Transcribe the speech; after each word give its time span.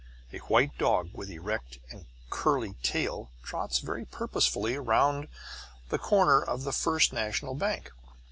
A 0.33 0.39
white 0.39 0.75
dog 0.79 1.11
with 1.13 1.29
erect 1.29 1.77
and 1.91 2.07
curly 2.31 2.73
tail 2.81 3.29
trots 3.43 3.77
very 3.77 4.03
purposefully 4.03 4.75
round 4.79 5.27
the 5.89 5.99
corner 5.99 6.41
of 6.41 6.63
the 6.63 6.73
First 6.73 7.13
National 7.13 7.53
Bank. 7.53 7.91